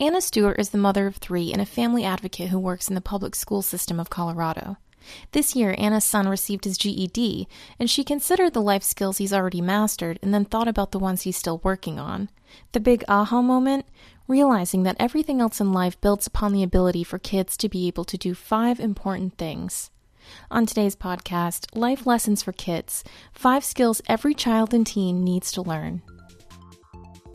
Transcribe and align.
Anna 0.00 0.20
Stewart 0.20 0.60
is 0.60 0.70
the 0.70 0.78
mother 0.78 1.08
of 1.08 1.16
three 1.16 1.52
and 1.52 1.60
a 1.60 1.66
family 1.66 2.04
advocate 2.04 2.50
who 2.50 2.58
works 2.58 2.86
in 2.86 2.94
the 2.94 3.00
public 3.00 3.34
school 3.34 3.62
system 3.62 3.98
of 3.98 4.10
Colorado. 4.10 4.76
This 5.32 5.56
year, 5.56 5.74
Anna's 5.76 6.04
son 6.04 6.28
received 6.28 6.64
his 6.64 6.78
GED, 6.78 7.48
and 7.80 7.90
she 7.90 8.04
considered 8.04 8.52
the 8.52 8.62
life 8.62 8.84
skills 8.84 9.18
he's 9.18 9.32
already 9.32 9.60
mastered 9.60 10.20
and 10.22 10.32
then 10.32 10.44
thought 10.44 10.68
about 10.68 10.92
the 10.92 11.00
ones 11.00 11.22
he's 11.22 11.36
still 11.36 11.60
working 11.64 11.98
on. 11.98 12.28
The 12.72 12.80
big 12.80 13.02
aha 13.08 13.42
moment? 13.42 13.86
Realizing 14.28 14.84
that 14.84 14.96
everything 15.00 15.40
else 15.40 15.60
in 15.60 15.72
life 15.72 16.00
builds 16.00 16.28
upon 16.28 16.52
the 16.52 16.62
ability 16.62 17.02
for 17.02 17.18
kids 17.18 17.56
to 17.56 17.68
be 17.68 17.88
able 17.88 18.04
to 18.04 18.16
do 18.16 18.34
five 18.34 18.78
important 18.78 19.36
things. 19.36 19.90
On 20.48 20.64
today's 20.64 20.94
podcast, 20.94 21.76
Life 21.76 22.06
Lessons 22.06 22.44
for 22.44 22.52
Kids 22.52 23.02
Five 23.32 23.64
Skills 23.64 24.00
Every 24.06 24.34
Child 24.34 24.72
and 24.74 24.86
Teen 24.86 25.24
Needs 25.24 25.50
to 25.52 25.62
Learn. 25.62 26.02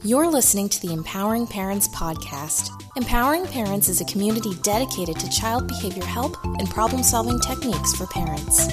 You're 0.06 0.28
listening 0.28 0.68
to 0.68 0.82
the 0.82 0.92
Empowering 0.92 1.48
Parents 1.48 1.88
Podcast. 1.88 2.72
Empowering 2.98 3.46
Parents 3.46 3.88
is 3.88 4.02
a 4.02 4.06
community 4.06 4.54
dedicated 4.56 5.18
to 5.18 5.30
child 5.30 5.66
behavior 5.70 6.04
help 6.04 6.36
and 6.44 6.70
problem 6.70 7.04
solving 7.04 7.40
techniques 7.40 7.96
for 7.96 8.06
parents. 8.08 8.68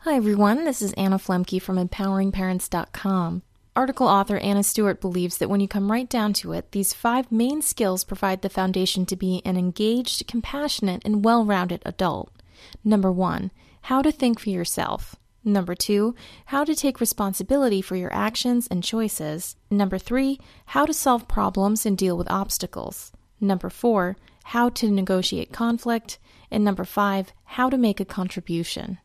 Hi, 0.00 0.16
everyone. 0.16 0.64
This 0.64 0.82
is 0.82 0.92
Anna 0.94 1.18
Flemke 1.18 1.62
from 1.62 1.76
EmpoweringParents.com. 1.76 3.42
Article 3.76 4.08
author 4.08 4.38
Anna 4.38 4.64
Stewart 4.64 5.00
believes 5.00 5.38
that 5.38 5.48
when 5.48 5.60
you 5.60 5.68
come 5.68 5.92
right 5.92 6.10
down 6.10 6.32
to 6.32 6.50
it, 6.50 6.72
these 6.72 6.92
five 6.92 7.30
main 7.30 7.62
skills 7.62 8.02
provide 8.02 8.42
the 8.42 8.48
foundation 8.48 9.06
to 9.06 9.14
be 9.14 9.40
an 9.44 9.56
engaged, 9.56 10.26
compassionate, 10.26 11.02
and 11.04 11.24
well 11.24 11.44
rounded 11.44 11.80
adult. 11.86 12.32
Number 12.82 13.12
one, 13.12 13.52
how 13.82 14.02
to 14.02 14.10
think 14.10 14.40
for 14.40 14.50
yourself. 14.50 15.14
Number 15.46 15.74
two, 15.74 16.14
how 16.46 16.64
to 16.64 16.74
take 16.74 17.00
responsibility 17.00 17.82
for 17.82 17.96
your 17.96 18.12
actions 18.14 18.66
and 18.70 18.82
choices. 18.82 19.56
Number 19.70 19.98
three, 19.98 20.40
how 20.66 20.86
to 20.86 20.94
solve 20.94 21.28
problems 21.28 21.84
and 21.84 21.98
deal 21.98 22.16
with 22.16 22.30
obstacles. 22.30 23.12
Number 23.40 23.68
four, 23.68 24.16
how 24.44 24.70
to 24.70 24.90
negotiate 24.90 25.52
conflict. 25.52 26.18
And 26.50 26.64
number 26.64 26.84
five, 26.84 27.32
how 27.44 27.68
to 27.68 27.76
make 27.76 28.00
a 28.00 28.06
contribution. 28.06 28.98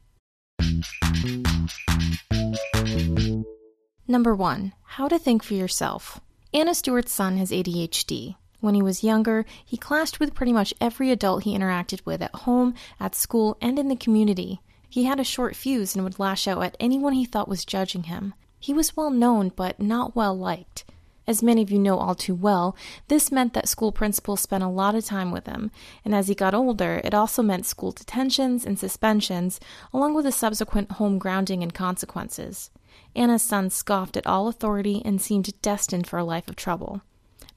Number 4.07 4.33
one, 4.33 4.73
how 4.83 5.09
to 5.09 5.19
think 5.19 5.43
for 5.43 5.55
yourself. 5.55 6.21
Anna 6.53 6.73
Stewart's 6.73 7.11
son 7.11 7.37
has 7.37 7.51
ADHD. 7.51 8.35
When 8.61 8.75
he 8.75 8.81
was 8.81 9.03
younger, 9.03 9.45
he 9.65 9.77
clashed 9.77 10.19
with 10.19 10.33
pretty 10.33 10.53
much 10.53 10.73
every 10.79 11.11
adult 11.11 11.43
he 11.43 11.57
interacted 11.57 12.05
with 12.05 12.21
at 12.21 12.33
home, 12.33 12.75
at 12.99 13.13
school, 13.13 13.57
and 13.61 13.77
in 13.77 13.87
the 13.87 13.95
community. 13.95 14.61
He 14.89 15.03
had 15.03 15.19
a 15.19 15.23
short 15.23 15.55
fuse 15.55 15.95
and 15.95 16.03
would 16.03 16.19
lash 16.19 16.47
out 16.47 16.63
at 16.63 16.75
anyone 16.79 17.13
he 17.13 17.25
thought 17.25 17.47
was 17.47 17.63
judging 17.63 18.03
him. 18.03 18.33
He 18.59 18.73
was 18.73 18.97
well 18.97 19.11
known, 19.11 19.49
but 19.55 19.79
not 19.79 20.15
well 20.15 20.35
liked. 20.35 20.83
As 21.27 21.43
many 21.43 21.61
of 21.61 21.69
you 21.69 21.77
know 21.77 21.99
all 21.99 22.15
too 22.15 22.33
well, 22.33 22.75
this 23.07 23.31
meant 23.31 23.53
that 23.53 23.69
school 23.69 23.91
principals 23.91 24.41
spent 24.41 24.63
a 24.63 24.67
lot 24.67 24.95
of 24.95 25.05
time 25.05 25.31
with 25.31 25.45
him, 25.45 25.69
and 26.03 26.15
as 26.15 26.27
he 26.27 26.33
got 26.33 26.55
older, 26.55 27.01
it 27.03 27.13
also 27.13 27.43
meant 27.43 27.67
school 27.67 27.91
detentions 27.91 28.65
and 28.65 28.79
suspensions, 28.79 29.59
along 29.93 30.15
with 30.15 30.25
a 30.25 30.31
subsequent 30.31 30.93
home 30.93 31.19
grounding 31.19 31.61
and 31.61 31.75
consequences. 31.75 32.71
Anna's 33.15 33.43
son 33.43 33.69
scoffed 33.69 34.17
at 34.17 34.25
all 34.25 34.47
authority 34.47 35.03
and 35.05 35.21
seemed 35.21 35.61
destined 35.61 36.07
for 36.07 36.17
a 36.17 36.23
life 36.23 36.47
of 36.47 36.55
trouble. 36.55 37.03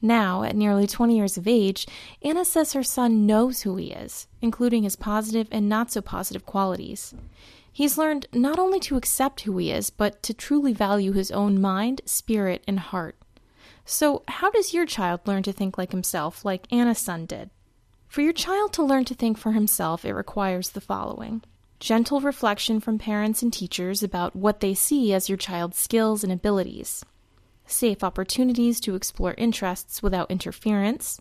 Now, 0.04 0.42
at 0.42 0.56
nearly 0.56 0.88
20 0.88 1.16
years 1.16 1.38
of 1.38 1.46
age, 1.46 1.86
Anna 2.22 2.44
says 2.44 2.72
her 2.72 2.82
son 2.82 3.24
knows 3.24 3.62
who 3.62 3.76
he 3.76 3.92
is, 3.92 4.26
including 4.40 4.82
his 4.82 4.96
positive 4.96 5.46
and 5.52 5.68
not 5.68 5.92
so 5.92 6.02
positive 6.02 6.44
qualities. 6.44 7.14
He's 7.72 7.96
learned 7.96 8.26
not 8.32 8.58
only 8.58 8.80
to 8.80 8.96
accept 8.96 9.42
who 9.42 9.56
he 9.58 9.70
is, 9.70 9.90
but 9.90 10.20
to 10.24 10.34
truly 10.34 10.72
value 10.72 11.12
his 11.12 11.30
own 11.30 11.60
mind, 11.60 12.02
spirit, 12.04 12.64
and 12.66 12.80
heart. 12.80 13.16
So, 13.84 14.24
how 14.26 14.50
does 14.50 14.74
your 14.74 14.86
child 14.86 15.20
learn 15.24 15.44
to 15.44 15.52
think 15.52 15.78
like 15.78 15.92
himself, 15.92 16.44
like 16.44 16.70
Anna's 16.72 16.98
son 16.98 17.24
did? 17.24 17.50
For 18.08 18.22
your 18.22 18.32
child 18.32 18.72
to 18.74 18.82
learn 18.82 19.04
to 19.06 19.14
think 19.14 19.38
for 19.38 19.52
himself, 19.52 20.04
it 20.04 20.12
requires 20.12 20.70
the 20.70 20.80
following 20.80 21.42
gentle 21.78 22.20
reflection 22.20 22.78
from 22.78 22.96
parents 22.96 23.42
and 23.42 23.52
teachers 23.52 24.04
about 24.04 24.36
what 24.36 24.60
they 24.60 24.72
see 24.72 25.12
as 25.12 25.28
your 25.28 25.38
child's 25.38 25.78
skills 25.78 26.22
and 26.22 26.32
abilities 26.32 27.04
safe 27.72 28.04
opportunities 28.04 28.80
to 28.80 28.94
explore 28.94 29.34
interests 29.38 30.02
without 30.02 30.30
interference, 30.30 31.20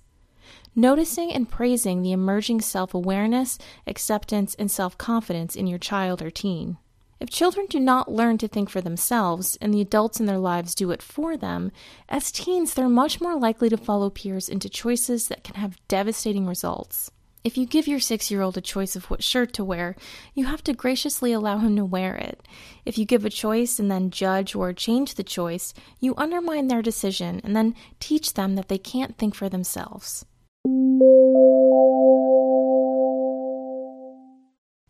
noticing 0.75 1.31
and 1.31 1.49
praising 1.49 2.01
the 2.01 2.11
emerging 2.11 2.61
self 2.61 2.93
awareness, 2.93 3.57
acceptance, 3.87 4.55
and 4.55 4.69
self 4.69 4.97
confidence 4.97 5.55
in 5.55 5.67
your 5.67 5.79
child 5.79 6.21
or 6.21 6.29
teen. 6.29 6.77
If 7.19 7.29
children 7.29 7.67
do 7.69 7.79
not 7.79 8.11
learn 8.11 8.39
to 8.39 8.47
think 8.47 8.69
for 8.69 8.81
themselves 8.81 9.55
and 9.61 9.71
the 9.71 9.81
adults 9.81 10.19
in 10.19 10.25
their 10.25 10.39
lives 10.39 10.73
do 10.73 10.89
it 10.89 11.03
for 11.03 11.37
them, 11.37 11.71
as 12.09 12.31
teens 12.31 12.73
they're 12.73 12.89
much 12.89 13.21
more 13.21 13.37
likely 13.37 13.69
to 13.69 13.77
follow 13.77 14.09
peers 14.09 14.49
into 14.49 14.69
choices 14.69 15.27
that 15.27 15.43
can 15.43 15.55
have 15.55 15.77
devastating 15.87 16.47
results. 16.47 17.11
If 17.43 17.57
you 17.57 17.65
give 17.65 17.87
your 17.87 17.99
six 17.99 18.29
year 18.29 18.41
old 18.41 18.57
a 18.57 18.61
choice 18.61 18.95
of 18.95 19.09
what 19.09 19.23
shirt 19.23 19.51
to 19.53 19.63
wear, 19.63 19.95
you 20.35 20.45
have 20.45 20.63
to 20.65 20.73
graciously 20.73 21.31
allow 21.31 21.57
him 21.57 21.75
to 21.75 21.83
wear 21.83 22.15
it. 22.15 22.47
If 22.85 22.99
you 22.99 23.05
give 23.05 23.25
a 23.25 23.31
choice 23.31 23.79
and 23.79 23.89
then 23.89 24.11
judge 24.11 24.53
or 24.53 24.73
change 24.73 25.15
the 25.15 25.23
choice, 25.23 25.73
you 25.99 26.13
undermine 26.17 26.67
their 26.67 26.83
decision 26.83 27.41
and 27.43 27.55
then 27.55 27.73
teach 27.99 28.35
them 28.35 28.55
that 28.55 28.67
they 28.67 28.77
can't 28.77 29.17
think 29.17 29.33
for 29.33 29.49
themselves. 29.49 30.23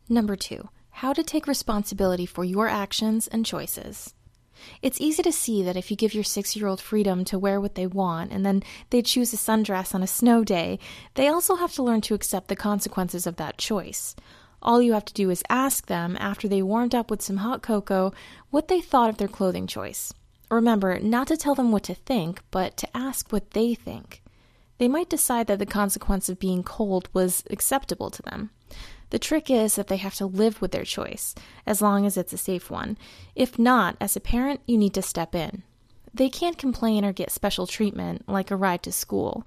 Number 0.09 0.35
two, 0.35 0.67
how 0.89 1.13
to 1.13 1.23
take 1.23 1.47
responsibility 1.47 2.25
for 2.25 2.43
your 2.43 2.67
actions 2.67 3.29
and 3.29 3.45
choices. 3.45 4.13
It's 4.81 5.01
easy 5.01 5.23
to 5.23 5.31
see 5.31 5.63
that 5.63 5.77
if 5.77 5.89
you 5.89 5.97
give 5.97 6.13
your 6.13 6.23
six 6.23 6.55
year 6.55 6.67
old 6.67 6.81
freedom 6.81 7.23
to 7.25 7.39
wear 7.39 7.59
what 7.59 7.75
they 7.75 7.87
want 7.87 8.31
and 8.31 8.45
then 8.45 8.63
they 8.89 9.01
choose 9.01 9.33
a 9.33 9.37
sundress 9.37 9.93
on 9.95 10.03
a 10.03 10.07
snow 10.07 10.43
day, 10.43 10.79
they 11.15 11.27
also 11.27 11.55
have 11.55 11.73
to 11.73 11.83
learn 11.83 12.01
to 12.01 12.13
accept 12.13 12.47
the 12.47 12.55
consequences 12.55 13.27
of 13.27 13.35
that 13.37 13.57
choice. 13.57 14.15
All 14.61 14.81
you 14.81 14.93
have 14.93 15.05
to 15.05 15.13
do 15.13 15.29
is 15.29 15.43
ask 15.49 15.87
them, 15.87 16.15
after 16.19 16.47
they 16.47 16.61
warmed 16.61 16.93
up 16.93 17.09
with 17.09 17.21
some 17.21 17.37
hot 17.37 17.63
cocoa, 17.63 18.13
what 18.51 18.67
they 18.67 18.79
thought 18.79 19.09
of 19.09 19.17
their 19.17 19.27
clothing 19.27 19.65
choice. 19.65 20.13
Remember, 20.51 20.99
not 20.99 21.27
to 21.27 21.37
tell 21.37 21.55
them 21.55 21.71
what 21.71 21.83
to 21.83 21.95
think, 21.95 22.41
but 22.51 22.77
to 22.77 22.97
ask 22.97 23.31
what 23.31 23.51
they 23.51 23.73
think. 23.73 24.21
They 24.77 24.87
might 24.87 25.09
decide 25.09 25.47
that 25.47 25.59
the 25.59 25.65
consequence 25.65 26.29
of 26.29 26.39
being 26.39 26.63
cold 26.63 27.09
was 27.13 27.43
acceptable 27.49 28.09
to 28.11 28.21
them. 28.21 28.51
The 29.11 29.19
trick 29.19 29.49
is 29.51 29.75
that 29.75 29.87
they 29.87 29.97
have 29.97 30.15
to 30.15 30.25
live 30.25 30.61
with 30.61 30.71
their 30.71 30.85
choice, 30.85 31.35
as 31.65 31.81
long 31.81 32.05
as 32.05 32.17
it's 32.17 32.33
a 32.33 32.37
safe 32.37 32.71
one. 32.71 32.97
If 33.35 33.59
not, 33.59 33.97
as 34.01 34.15
a 34.15 34.21
parent, 34.21 34.61
you 34.65 34.77
need 34.77 34.93
to 34.95 35.01
step 35.01 35.35
in. 35.35 35.63
They 36.13 36.29
can't 36.29 36.57
complain 36.57 37.05
or 37.05 37.13
get 37.13 37.29
special 37.29 37.67
treatment, 37.67 38.27
like 38.27 38.51
a 38.51 38.55
ride 38.55 38.83
to 38.83 38.91
school. 38.91 39.45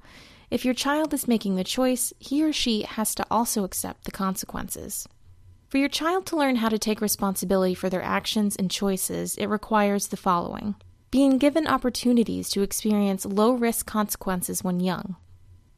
If 0.51 0.65
your 0.65 0.75
child 0.75 1.13
is 1.13 1.27
making 1.27 1.57
the 1.57 1.65
choice, 1.65 2.13
he 2.19 2.45
or 2.45 2.53
she 2.53 2.83
has 2.83 3.15
to 3.17 3.27
also 3.31 3.65
accept 3.65 4.05
the 4.05 4.11
consequences. 4.11 5.09
For 5.69 5.79
your 5.79 5.89
child 5.89 6.27
to 6.27 6.37
learn 6.37 6.57
how 6.57 6.69
to 6.69 6.79
take 6.79 7.01
responsibility 7.01 7.75
for 7.75 7.89
their 7.89 8.03
actions 8.03 8.55
and 8.55 8.71
choices, 8.71 9.35
it 9.37 9.47
requires 9.47 10.09
the 10.09 10.17
following 10.17 10.77
being 11.11 11.39
given 11.39 11.69
opportunities 11.69 12.49
to 12.49 12.63
experience 12.63 13.25
low 13.25 13.53
risk 13.53 13.87
consequences 13.87 14.65
when 14.65 14.81
young 14.81 15.15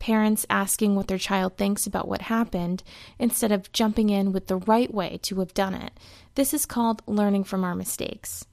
parents 0.06 0.46
asking 0.48 0.94
what 0.94 1.08
their 1.08 1.18
child 1.18 1.56
thinks 1.56 1.84
about 1.84 2.06
what 2.06 2.22
happened 2.22 2.80
instead 3.18 3.50
of 3.50 3.72
jumping 3.72 4.08
in 4.08 4.30
with 4.30 4.46
the 4.46 4.58
right 4.58 4.94
way 4.94 5.18
to 5.20 5.40
have 5.40 5.52
done 5.52 5.74
it. 5.74 5.92
This 6.36 6.54
is 6.54 6.64
called 6.64 7.02
learning 7.08 7.42
from 7.42 7.64
our 7.64 7.74
mistakes. 7.74 8.46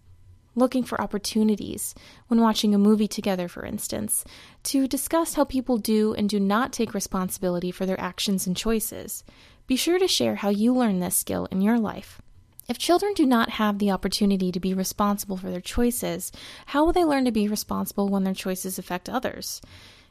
Looking 0.55 0.83
for 0.83 0.99
opportunities, 0.99 1.93
when 2.27 2.41
watching 2.41 2.73
a 2.73 2.79
movie 2.79 3.07
together, 3.07 3.47
for 3.47 3.67
instance, 3.67 4.25
to 4.63 4.87
discuss 4.87 5.35
how 5.35 5.43
people 5.43 5.77
do 5.77 6.15
and 6.15 6.27
do 6.27 6.39
not 6.39 6.73
take 6.73 6.95
responsibility 6.95 7.69
for 7.69 7.85
their 7.85 8.01
actions 8.01 8.47
and 8.47 8.57
choices. 8.57 9.23
Be 9.67 9.75
sure 9.75 9.99
to 9.99 10.07
share 10.07 10.37
how 10.37 10.49
you 10.49 10.73
learn 10.73 11.01
this 11.01 11.15
skill 11.15 11.47
in 11.51 11.61
your 11.61 11.77
life. 11.77 12.19
If 12.67 12.79
children 12.79 13.13
do 13.13 13.27
not 13.27 13.51
have 13.51 13.77
the 13.77 13.91
opportunity 13.91 14.51
to 14.51 14.59
be 14.59 14.73
responsible 14.73 15.37
for 15.37 15.51
their 15.51 15.61
choices, 15.61 16.31
how 16.67 16.83
will 16.83 16.93
they 16.93 17.05
learn 17.05 17.25
to 17.25 17.31
be 17.31 17.47
responsible 17.47 18.09
when 18.09 18.23
their 18.23 18.33
choices 18.33 18.79
affect 18.79 19.07
others? 19.07 19.61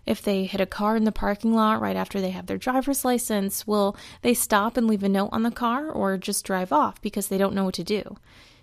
If 0.05 0.21
they 0.21 0.45
hit 0.45 0.61
a 0.61 0.67
car 0.67 0.97
in 0.97 1.05
the 1.05 1.13
parking 1.13 1.55
lot 1.55 1.81
right 1.81 1.95
after 1.95 2.21
they 2.21 2.31
have 2.31 2.47
their 2.47 2.59
driver's 2.59 3.05
license, 3.05 3.67
will 3.67 3.97
they 4.23 4.35
stop 4.35 4.77
and 4.77 4.89
leave 4.89 5.05
a 5.05 5.09
note 5.09 5.29
on 5.33 5.43
the 5.43 5.51
car 5.51 5.89
or 5.91 6.19
just 6.19 6.45
drive 6.45 6.73
off 6.73 7.01
because 7.01 7.29
they 7.29 7.39
don't 7.39 7.55
know 7.55 7.65
what 7.65 7.75
to 7.75 7.85
do? 7.85 8.17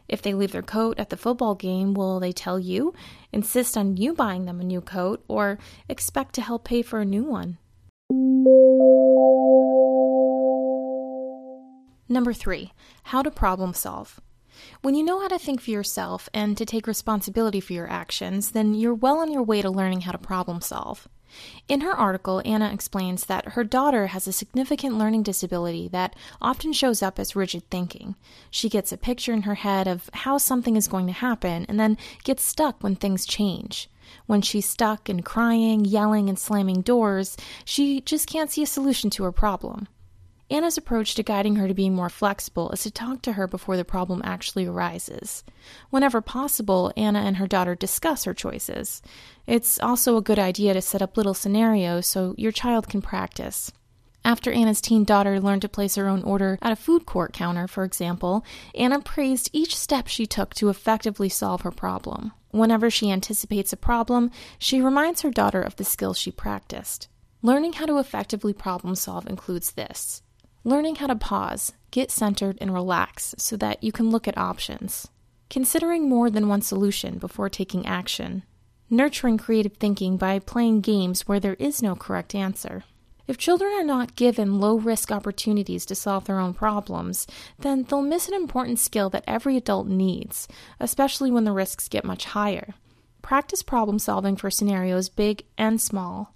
If 0.10 0.22
they 0.22 0.34
leave 0.34 0.52
their 0.52 0.62
coat 0.62 1.00
at 1.00 1.12
the 1.12 1.18
football 1.18 1.56
game, 1.56 1.94
will 1.94 2.20
they 2.20 2.32
tell 2.32 2.60
you, 2.60 2.94
insist 3.32 3.78
on 3.78 3.96
you 3.96 4.14
buying 4.14 4.46
them 4.46 4.60
a 4.60 4.64
new 4.64 4.82
coat, 4.82 5.24
or 5.28 5.60
expect 5.88 6.34
to 6.36 6.42
help 6.42 6.64
pay 6.66 6.82
for 6.82 7.00
a 7.00 7.06
new 7.06 7.24
one? 7.24 7.60
Number 12.10 12.34
three, 12.34 12.74
how 13.04 13.22
to 13.22 13.30
problem 13.30 13.74
solve. 13.76 14.20
When 14.82 14.96
you 14.96 15.04
know 15.04 15.22
how 15.22 15.28
to 15.28 15.38
think 15.38 15.62
for 15.62 15.70
yourself 15.70 16.28
and 16.34 16.58
to 16.58 16.66
take 16.66 16.88
responsibility 16.88 17.62
for 17.62 17.74
your 17.74 17.90
actions, 17.90 18.52
then 18.52 18.74
you're 18.74 18.96
well 18.96 19.20
on 19.20 19.32
your 19.32 19.44
way 19.44 19.62
to 19.62 19.70
learning 19.70 20.02
how 20.02 20.12
to 20.12 20.18
problem 20.18 20.60
solve. 20.60 21.08
In 21.68 21.82
her 21.82 21.92
article, 21.92 22.42
Anna 22.46 22.72
explains 22.72 23.26
that 23.26 23.50
her 23.50 23.64
daughter 23.64 24.08
has 24.08 24.28
a 24.28 24.32
significant 24.32 24.98
learning 24.98 25.24
disability 25.24 25.88
that 25.90 26.16
often 26.42 26.74
shows 26.74 27.02
up 27.02 27.20
as 27.20 27.36
rigid 27.36 27.70
thinking. 27.70 28.16
She 28.50 28.70
gets 28.70 28.92
a 28.92 28.98
picture 28.98 29.34
in 29.34 29.44
her 29.44 29.56
head 29.56 29.88
of 29.88 30.10
how 30.14 30.38
something 30.38 30.76
is 30.76 30.88
going 30.88 31.08
to 31.08 31.14
happen 31.14 31.66
and 31.70 31.80
then 31.80 31.98
gets 32.24 32.44
stuck 32.44 32.82
when 32.82 32.96
things 32.96 33.26
change. 33.26 33.90
When 34.26 34.42
she's 34.42 34.68
stuck 34.68 35.08
and 35.08 35.24
crying, 35.24 35.86
yelling, 35.86 36.30
and 36.30 36.40
slamming 36.40 36.82
doors, 36.82 37.38
she 37.66 38.02
just 38.02 38.28
can't 38.28 38.52
see 38.52 38.64
a 38.64 38.68
solution 38.68 39.10
to 39.12 39.24
her 39.24 39.32
problem. 39.32 39.88
Anna's 40.52 40.78
approach 40.80 41.14
to 41.14 41.22
guiding 41.22 41.58
her 41.58 41.68
to 41.68 41.76
being 41.76 41.94
more 41.94 42.10
flexible 42.10 42.72
is 42.72 42.82
to 42.82 42.90
talk 42.90 43.22
to 43.22 43.34
her 43.34 43.48
before 43.48 43.78
the 43.78 43.86
problem 43.86 44.22
actually 44.26 44.66
arises. 44.66 45.44
Whenever 45.92 46.22
possible, 46.22 46.92
Anna 46.98 47.20
and 47.20 47.38
her 47.38 47.46
daughter 47.46 47.76
discuss 47.76 48.24
her 48.24 48.34
choices. 48.34 49.04
It's 49.46 49.80
also 49.80 50.18
a 50.18 50.24
good 50.24 50.40
idea 50.40 50.74
to 50.74 50.82
set 50.82 51.04
up 51.04 51.18
little 51.18 51.36
scenarios 51.36 52.08
so 52.08 52.34
your 52.36 52.52
child 52.52 52.90
can 52.90 53.02
practice. 53.02 53.72
After 54.26 54.52
Anna's 54.52 54.82
teen 54.82 55.04
daughter 55.04 55.40
learned 55.40 55.62
to 55.62 55.70
place 55.70 55.96
her 55.96 56.08
own 56.08 56.24
order 56.24 56.58
at 56.64 56.72
a 56.72 56.76
food 56.76 57.06
court 57.06 57.32
counter, 57.32 57.68
for 57.68 57.84
example, 57.84 58.44
Anna 58.74 59.02
praised 59.02 59.52
each 59.54 59.76
step 59.76 60.08
she 60.08 60.26
took 60.26 60.56
to 60.56 60.70
effectively 60.70 61.30
solve 61.30 61.62
her 61.62 61.72
problem. 61.72 62.34
Whenever 62.50 62.90
she 62.90 63.12
anticipates 63.12 63.72
a 63.72 63.78
problem, 63.78 64.32
she 64.58 64.82
reminds 64.82 65.22
her 65.22 65.30
daughter 65.30 65.62
of 65.62 65.76
the 65.76 65.86
skills 65.86 66.18
she 66.18 66.32
practiced. 66.32 67.08
Learning 67.44 67.74
how 67.74 67.86
to 67.86 68.00
effectively 68.00 68.52
problem 68.52 68.96
solve 68.96 69.28
includes 69.28 69.72
this 69.74 70.24
learning 70.64 70.96
how 70.96 71.08
to 71.08 71.16
pause, 71.16 71.74
get 71.92 72.12
centered, 72.12 72.58
and 72.60 72.74
relax 72.74 73.34
so 73.38 73.56
that 73.58 73.84
you 73.84 73.92
can 73.92 74.10
look 74.10 74.28
at 74.28 74.38
options, 74.38 75.08
considering 75.50 76.08
more 76.08 76.30
than 76.30 76.48
one 76.48 76.62
solution 76.62 77.18
before 77.18 77.50
taking 77.50 77.86
action, 77.86 78.44
nurturing 78.90 79.38
creative 79.38 79.74
thinking 79.74 80.18
by 80.18 80.40
playing 80.40 80.82
games 80.82 81.28
where 81.28 81.40
there 81.40 81.56
is 81.56 81.82
no 81.82 81.96
correct 81.96 82.36
answer. 82.36 82.84
If 83.28 83.38
children 83.38 83.72
are 83.74 83.84
not 83.84 84.16
given 84.16 84.60
low 84.60 84.76
risk 84.76 85.12
opportunities 85.12 85.86
to 85.86 85.94
solve 85.94 86.26
their 86.26 86.40
own 86.40 86.56
problems, 86.56 87.28
then 87.60 87.84
they'll 87.84 88.02
miss 88.02 88.28
an 88.28 88.34
important 88.34 88.80
skill 88.80 89.12
that 89.12 89.24
every 89.28 89.56
adult 89.56 89.88
needs, 89.88 90.48
especially 90.80 91.30
when 91.30 91.44
the 91.44 91.52
risks 91.52 91.88
get 91.88 92.04
much 92.04 92.26
higher. 92.26 92.74
Practice 93.22 93.62
problem 93.62 94.00
solving 94.00 94.36
for 94.36 94.50
scenarios 94.50 95.10
big 95.10 95.44
and 95.60 95.80
small. 95.80 96.34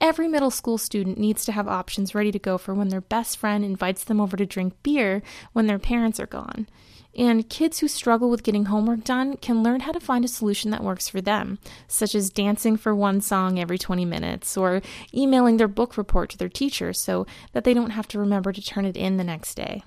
Every 0.00 0.28
middle 0.28 0.50
school 0.50 0.76
student 0.76 1.16
needs 1.16 1.44
to 1.46 1.52
have 1.52 1.66
options 1.66 2.14
ready 2.14 2.30
to 2.30 2.38
go 2.38 2.58
for 2.58 2.74
when 2.74 2.88
their 2.88 3.00
best 3.00 3.38
friend 3.38 3.64
invites 3.64 4.04
them 4.04 4.20
over 4.20 4.36
to 4.36 4.44
drink 4.44 4.74
beer 4.82 5.22
when 5.52 5.66
their 5.66 5.78
parents 5.78 6.20
are 6.20 6.26
gone. 6.26 6.68
And 7.16 7.48
kids 7.48 7.78
who 7.78 7.88
struggle 7.88 8.28
with 8.28 8.42
getting 8.42 8.66
homework 8.66 9.04
done 9.04 9.38
can 9.38 9.62
learn 9.62 9.80
how 9.80 9.92
to 9.92 10.00
find 10.00 10.22
a 10.22 10.28
solution 10.28 10.70
that 10.70 10.84
works 10.84 11.08
for 11.08 11.22
them, 11.22 11.58
such 11.88 12.14
as 12.14 12.28
dancing 12.28 12.76
for 12.76 12.94
one 12.94 13.22
song 13.22 13.58
every 13.58 13.78
20 13.78 14.04
minutes 14.04 14.54
or 14.54 14.82
emailing 15.14 15.56
their 15.56 15.66
book 15.66 15.96
report 15.96 16.28
to 16.30 16.36
their 16.36 16.50
teacher 16.50 16.92
so 16.92 17.26
that 17.52 17.64
they 17.64 17.72
don't 17.72 17.90
have 17.90 18.06
to 18.08 18.18
remember 18.18 18.52
to 18.52 18.60
turn 18.60 18.84
it 18.84 18.98
in 18.98 19.16
the 19.16 19.24
next 19.24 19.54
day. 19.54 19.82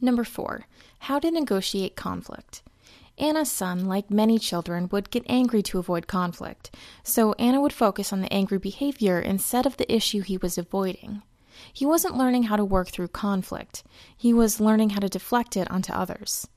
Number 0.00 0.24
four, 0.24 0.66
how 1.00 1.18
to 1.18 1.30
negotiate 1.32 1.96
conflict. 1.96 2.62
Anna's 3.18 3.50
son, 3.50 3.86
like 3.86 4.10
many 4.10 4.38
children, 4.38 4.88
would 4.90 5.10
get 5.10 5.24
angry 5.28 5.62
to 5.64 5.78
avoid 5.78 6.06
conflict, 6.06 6.74
so 7.02 7.34
Anna 7.34 7.60
would 7.60 7.72
focus 7.72 8.12
on 8.12 8.20
the 8.20 8.32
angry 8.32 8.58
behavior 8.58 9.20
instead 9.20 9.66
of 9.66 9.76
the 9.76 9.92
issue 9.92 10.22
he 10.22 10.38
was 10.38 10.56
avoiding. 10.56 11.22
He 11.72 11.84
wasn't 11.84 12.16
learning 12.16 12.44
how 12.44 12.56
to 12.56 12.64
work 12.64 12.88
through 12.88 13.08
conflict, 13.08 13.84
he 14.16 14.32
was 14.32 14.60
learning 14.60 14.90
how 14.90 15.00
to 15.00 15.08
deflect 15.08 15.56
it 15.56 15.70
onto 15.70 15.92
others. 15.92 16.48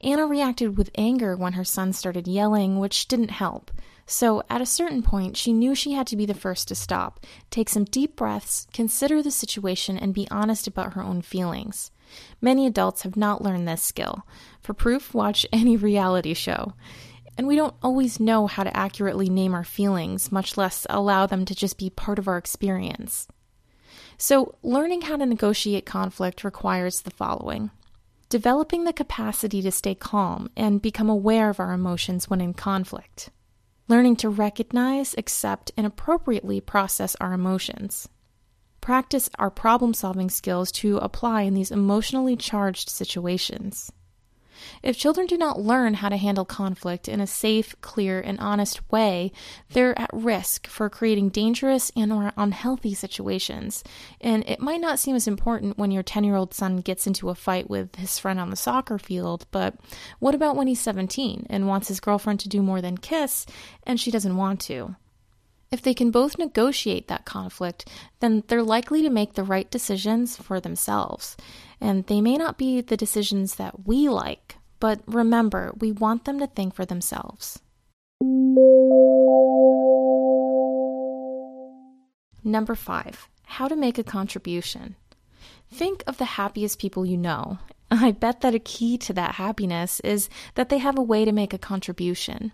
Anna 0.00 0.26
reacted 0.26 0.78
with 0.78 0.90
anger 0.94 1.36
when 1.36 1.54
her 1.54 1.64
son 1.64 1.92
started 1.92 2.26
yelling, 2.26 2.78
which 2.78 3.08
didn't 3.08 3.30
help. 3.30 3.70
So, 4.06 4.42
at 4.48 4.60
a 4.60 4.66
certain 4.66 5.02
point, 5.02 5.36
she 5.36 5.52
knew 5.52 5.74
she 5.74 5.92
had 5.92 6.06
to 6.06 6.16
be 6.16 6.26
the 6.26 6.34
first 6.34 6.68
to 6.68 6.74
stop, 6.74 7.20
take 7.50 7.68
some 7.68 7.84
deep 7.84 8.14
breaths, 8.14 8.66
consider 8.72 9.22
the 9.22 9.32
situation, 9.32 9.98
and 9.98 10.14
be 10.14 10.28
honest 10.30 10.66
about 10.66 10.92
her 10.92 11.02
own 11.02 11.22
feelings. 11.22 11.90
Many 12.40 12.66
adults 12.66 13.02
have 13.02 13.16
not 13.16 13.42
learned 13.42 13.66
this 13.66 13.82
skill. 13.82 14.26
For 14.62 14.74
proof, 14.74 15.14
watch 15.14 15.46
any 15.52 15.76
reality 15.76 16.34
show. 16.34 16.74
And 17.38 17.46
we 17.46 17.56
don't 17.56 17.74
always 17.82 18.18
know 18.18 18.46
how 18.46 18.64
to 18.64 18.76
accurately 18.76 19.28
name 19.28 19.54
our 19.54 19.64
feelings, 19.64 20.32
much 20.32 20.56
less 20.56 20.86
allow 20.88 21.26
them 21.26 21.44
to 21.44 21.54
just 21.54 21.78
be 21.78 21.90
part 21.90 22.18
of 22.18 22.28
our 22.28 22.38
experience. 22.38 23.28
So, 24.18 24.54
learning 24.62 25.02
how 25.02 25.16
to 25.16 25.26
negotiate 25.26 25.84
conflict 25.84 26.44
requires 26.44 27.02
the 27.02 27.10
following 27.10 27.70
developing 28.28 28.84
the 28.84 28.92
capacity 28.92 29.62
to 29.62 29.70
stay 29.70 29.94
calm 29.94 30.50
and 30.56 30.82
become 30.82 31.08
aware 31.08 31.48
of 31.48 31.60
our 31.60 31.72
emotions 31.72 32.28
when 32.28 32.40
in 32.40 32.52
conflict, 32.52 33.30
learning 33.88 34.16
to 34.16 34.28
recognize, 34.28 35.14
accept, 35.16 35.70
and 35.76 35.86
appropriately 35.86 36.60
process 36.60 37.14
our 37.20 37.32
emotions, 37.32 38.08
practice 38.86 39.28
our 39.36 39.50
problem 39.50 39.92
solving 39.92 40.30
skills 40.30 40.70
to 40.70 40.96
apply 40.98 41.42
in 41.42 41.54
these 41.54 41.72
emotionally 41.72 42.36
charged 42.36 42.88
situations. 42.88 43.90
If 44.80 44.96
children 44.96 45.26
do 45.26 45.36
not 45.36 45.58
learn 45.60 45.94
how 45.94 46.08
to 46.08 46.16
handle 46.16 46.44
conflict 46.44 47.08
in 47.08 47.20
a 47.20 47.26
safe, 47.26 47.74
clear, 47.80 48.20
and 48.20 48.38
honest 48.38 48.80
way, 48.92 49.32
they're 49.70 49.98
at 49.98 50.10
risk 50.12 50.68
for 50.68 50.88
creating 50.88 51.30
dangerous 51.30 51.90
and 51.96 52.12
or 52.12 52.32
unhealthy 52.36 52.94
situations. 52.94 53.82
And 54.20 54.48
it 54.48 54.60
might 54.60 54.80
not 54.80 55.00
seem 55.00 55.16
as 55.16 55.26
important 55.26 55.76
when 55.76 55.90
your 55.90 56.04
10-year-old 56.04 56.54
son 56.54 56.76
gets 56.76 57.08
into 57.08 57.28
a 57.28 57.34
fight 57.34 57.68
with 57.68 57.96
his 57.96 58.20
friend 58.20 58.38
on 58.38 58.50
the 58.50 58.56
soccer 58.56 59.00
field, 59.00 59.46
but 59.50 59.74
what 60.20 60.36
about 60.36 60.54
when 60.54 60.68
he's 60.68 60.78
17 60.78 61.48
and 61.50 61.66
wants 61.66 61.88
his 61.88 61.98
girlfriend 61.98 62.38
to 62.38 62.48
do 62.48 62.62
more 62.62 62.80
than 62.80 62.98
kiss 62.98 63.46
and 63.82 63.98
she 63.98 64.12
doesn't 64.12 64.36
want 64.36 64.60
to? 64.60 64.94
If 65.76 65.82
they 65.82 65.92
can 65.92 66.10
both 66.10 66.38
negotiate 66.38 67.08
that 67.08 67.26
conflict, 67.26 67.86
then 68.20 68.42
they're 68.46 68.62
likely 68.62 69.02
to 69.02 69.10
make 69.10 69.34
the 69.34 69.44
right 69.44 69.70
decisions 69.70 70.34
for 70.34 70.58
themselves. 70.58 71.36
And 71.82 72.06
they 72.06 72.22
may 72.22 72.38
not 72.38 72.56
be 72.56 72.80
the 72.80 72.96
decisions 72.96 73.56
that 73.56 73.86
we 73.86 74.08
like, 74.08 74.56
but 74.80 75.02
remember, 75.06 75.74
we 75.78 75.92
want 75.92 76.24
them 76.24 76.38
to 76.38 76.46
think 76.46 76.74
for 76.74 76.86
themselves. 76.86 77.60
Number 82.42 82.74
five, 82.74 83.28
how 83.44 83.68
to 83.68 83.76
make 83.76 83.98
a 83.98 84.02
contribution. 84.02 84.96
Think 85.70 86.02
of 86.06 86.16
the 86.16 86.24
happiest 86.24 86.78
people 86.78 87.04
you 87.04 87.18
know. 87.18 87.58
I 87.90 88.12
bet 88.12 88.40
that 88.40 88.54
a 88.54 88.58
key 88.58 88.96
to 88.96 89.12
that 89.12 89.34
happiness 89.34 90.00
is 90.00 90.30
that 90.54 90.70
they 90.70 90.78
have 90.78 90.96
a 90.96 91.02
way 91.02 91.26
to 91.26 91.32
make 91.32 91.52
a 91.52 91.58
contribution. 91.58 92.52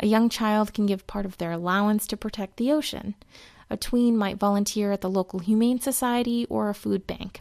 A 0.00 0.06
young 0.06 0.28
child 0.28 0.72
can 0.72 0.86
give 0.86 1.06
part 1.06 1.26
of 1.26 1.38
their 1.38 1.52
allowance 1.52 2.06
to 2.08 2.16
protect 2.16 2.56
the 2.56 2.72
ocean. 2.72 3.14
A 3.70 3.76
tween 3.76 4.16
might 4.16 4.38
volunteer 4.38 4.92
at 4.92 5.00
the 5.00 5.10
local 5.10 5.40
humane 5.40 5.80
society 5.80 6.46
or 6.46 6.68
a 6.68 6.74
food 6.74 7.06
bank. 7.06 7.40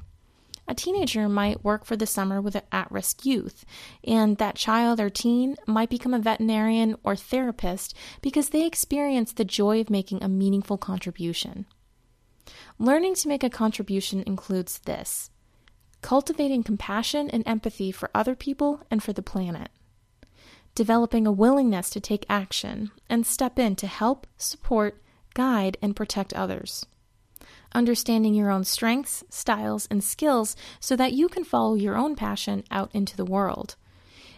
A 0.68 0.76
teenager 0.76 1.30
might 1.30 1.64
work 1.64 1.86
for 1.86 1.96
the 1.96 2.06
summer 2.06 2.42
with 2.42 2.62
at 2.72 2.92
risk 2.92 3.26
youth, 3.26 3.64
and 4.04 4.38
that 4.38 4.56
child 4.56 5.00
or 5.00 5.10
teen 5.10 5.56
might 5.66 5.90
become 5.90 6.14
a 6.14 6.20
veterinarian 6.20 6.98
or 7.04 7.16
therapist 7.16 7.94
because 8.22 8.50
they 8.50 8.66
experience 8.66 9.32
the 9.32 9.46
joy 9.46 9.80
of 9.80 9.90
making 9.90 10.22
a 10.22 10.28
meaningful 10.28 10.78
contribution. 10.78 11.66
Learning 12.78 13.16
to 13.16 13.30
make 13.30 13.44
a 13.44 13.50
contribution 13.50 14.24
includes 14.28 14.80
this 14.80 15.30
cultivating 16.02 16.64
compassion 16.64 17.30
and 17.30 17.44
empathy 17.48 17.92
for 17.92 18.12
other 18.14 18.36
people 18.36 18.82
and 18.92 19.02
for 19.02 19.14
the 19.14 19.24
planet 19.24 19.70
developing 20.78 21.26
a 21.26 21.32
willingness 21.32 21.90
to 21.90 22.00
take 22.00 22.24
action 22.30 22.92
and 23.10 23.26
step 23.26 23.58
in 23.58 23.76
to 23.76 23.88
help, 23.88 24.28
support, 24.38 25.02
guide, 25.34 25.76
and 25.82 25.96
protect 25.96 26.36
others. 26.36 26.86
Understanding 27.74 28.36
your 28.36 28.52
own 28.52 28.64
strengths, 28.64 29.24
styles, 29.28 29.88
and 29.90 30.04
skills 30.04 30.56
so 30.80 30.96
that 30.96 31.14
you 31.14 31.30
can 31.30 31.44
follow 31.44 31.74
your 31.74 31.98
own 31.98 32.16
passion 32.16 32.64
out 32.70 32.92
into 32.94 33.18
the 33.18 33.26
world. 33.26 33.76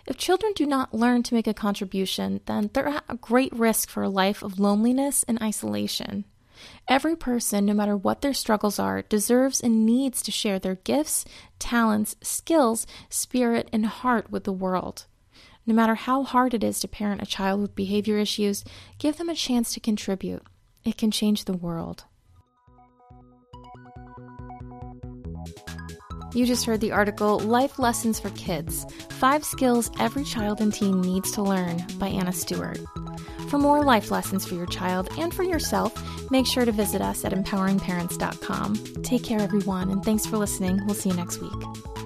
If 0.07 0.15
children 0.15 0.53
do 0.55 0.65
not 0.65 0.93
learn 0.93 1.23
to 1.23 1.33
make 1.33 1.45
a 1.45 1.53
contribution, 1.53 2.39
then 2.45 2.69
they're 2.73 2.87
at 2.87 3.03
a 3.09 3.17
great 3.17 3.51
risk 3.51 3.89
for 3.89 4.03
a 4.03 4.09
life 4.09 4.41
of 4.41 4.61
loneliness 4.61 5.25
and 5.27 5.41
isolation. 5.41 6.23
Every 6.87 7.17
person, 7.17 7.65
no 7.65 7.73
matter 7.73 7.97
what 7.97 8.21
their 8.21 8.33
struggles 8.33 8.79
are, 8.79 9.01
deserves 9.01 9.59
and 9.59 9.85
needs 9.85 10.21
to 10.21 10.31
share 10.31 10.57
their 10.57 10.75
gifts, 10.75 11.25
talents, 11.59 12.15
skills, 12.21 12.87
spirit, 13.09 13.67
and 13.73 13.85
heart 13.85 14.31
with 14.31 14.45
the 14.45 14.53
world. 14.53 15.05
No 15.65 15.73
matter 15.73 15.95
how 15.95 16.23
hard 16.23 16.53
it 16.53 16.63
is 16.63 16.79
to 16.79 16.87
parent 16.87 17.21
a 17.21 17.25
child 17.25 17.61
with 17.61 17.75
behavior 17.75 18.17
issues, 18.17 18.63
give 18.97 19.17
them 19.17 19.29
a 19.29 19.35
chance 19.35 19.73
to 19.73 19.79
contribute. 19.79 20.43
It 20.83 20.97
can 20.97 21.11
change 21.11 21.45
the 21.45 21.57
world. 21.57 22.05
You 26.33 26.45
just 26.45 26.65
heard 26.65 26.79
the 26.79 26.91
article 26.91 27.39
Life 27.39 27.79
Lessons 27.79 28.19
for 28.19 28.29
Kids 28.31 28.85
Five 29.09 29.43
Skills 29.43 29.89
Every 29.99 30.23
Child 30.23 30.61
and 30.61 30.73
Teen 30.73 31.01
Needs 31.01 31.31
to 31.33 31.41
Learn 31.41 31.83
by 31.97 32.07
Anna 32.07 32.31
Stewart. 32.31 32.79
For 33.49 33.57
more 33.57 33.83
life 33.83 34.11
lessons 34.11 34.45
for 34.45 34.53
your 34.53 34.67
child 34.67 35.09
and 35.17 35.33
for 35.33 35.43
yourself, 35.43 35.91
make 36.29 36.45
sure 36.45 36.65
to 36.65 36.71
visit 36.71 37.01
us 37.01 37.25
at 37.25 37.33
empoweringparents.com. 37.33 39.01
Take 39.01 39.23
care, 39.23 39.39
everyone, 39.39 39.89
and 39.89 40.05
thanks 40.05 40.27
for 40.27 40.37
listening. 40.37 40.79
We'll 40.85 40.95
see 40.95 41.09
you 41.09 41.15
next 41.15 41.41
week. 41.41 41.98